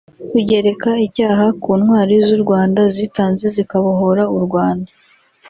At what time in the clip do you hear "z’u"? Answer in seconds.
2.25-2.39